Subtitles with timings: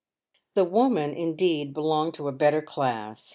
[0.55, 3.29] The woman, indeed, belonged to a better class.